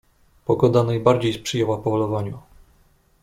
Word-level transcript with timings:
"Pogoda 0.45 0.83
najbardziej 0.83 1.33
sprzyjała 1.33 1.77
polowaniu." 1.77 2.39